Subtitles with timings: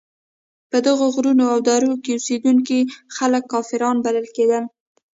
[0.71, 2.79] په دغو غرونو او درو کې اوسېدونکي
[3.15, 4.63] خلک کافران بلل کېدل.